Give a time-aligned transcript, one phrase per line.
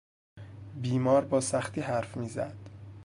[0.75, 2.57] بیمار با سختی حرف میزد.